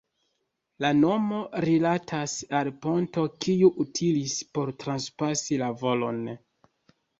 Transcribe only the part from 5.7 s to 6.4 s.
valon.